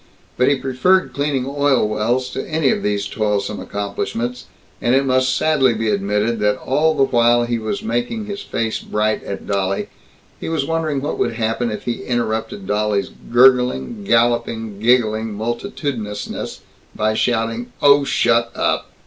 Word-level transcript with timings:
But 0.35 0.47
he 0.47 0.55
preferred 0.55 1.13
cleaning 1.13 1.45
oil 1.45 1.87
wells 1.87 2.31
to 2.31 2.43
any 2.49 2.69
of 2.71 2.81
these 2.81 3.05
toilsome 3.07 3.59
accomplishments, 3.59 4.47
and 4.81 4.95
it 4.95 5.05
must 5.05 5.35
sadly 5.35 5.75
be 5.75 5.89
admitted 5.91 6.39
that 6.39 6.57
all 6.57 6.95
the 6.95 7.03
while 7.03 7.43
he 7.43 7.59
was 7.59 7.83
making 7.83 8.25
his 8.25 8.41
face 8.41 8.79
bright 8.79 9.23
at 9.23 9.45
Dolly, 9.45 9.89
he 10.39 10.49
was 10.49 10.65
wondering 10.65 11.01
what 11.01 11.19
would 11.19 11.33
happen 11.33 11.69
if 11.69 11.83
he 11.83 12.01
interrupted 12.01 12.65
Dolly's 12.65 13.11
gurgling, 13.31 14.03
galloping, 14.03 14.79
giggling 14.79 15.35
multitudinousness 15.37 16.61
by 16.95 17.13
shouting, 17.13 17.71
"Oh, 17.79 18.03
shut 18.03 18.49
up!" 18.55 18.89